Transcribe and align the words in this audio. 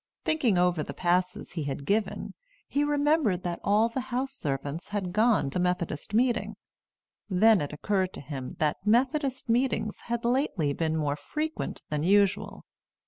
Thinking 0.25 0.57
over 0.57 0.81
the 0.81 0.95
passes 0.95 1.51
he 1.51 1.65
had 1.65 1.85
given, 1.85 2.33
he 2.67 2.83
remembered 2.83 3.43
that 3.43 3.59
all 3.63 3.87
the 3.87 3.99
house 4.09 4.33
servants 4.33 4.87
had 4.89 5.13
gone 5.13 5.51
to 5.51 5.59
Methodist 5.59 6.15
meeting. 6.15 6.55
Then 7.29 7.61
it 7.61 7.71
occurred 7.71 8.11
to 8.13 8.19
him 8.21 8.55
that 8.57 8.77
Methodist 8.83 9.47
meetings 9.47 9.99
had 10.05 10.25
lately 10.25 10.73
been 10.73 10.97
more 10.97 11.15
frequent 11.15 11.83
than 11.89 12.01
usual. 12.01 12.65